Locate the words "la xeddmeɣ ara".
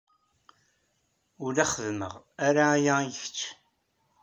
1.55-2.63